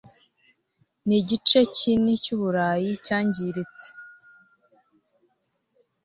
n'igice 1.07 1.59
kini 1.77 2.13
cy'uburayi 2.23 2.91
cyangiritse 3.05 3.87